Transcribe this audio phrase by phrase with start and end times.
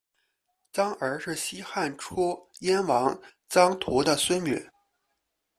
[0.73, 3.15] 臧儿是西汉初燕王
[3.51, 4.67] 臧荼的孙女。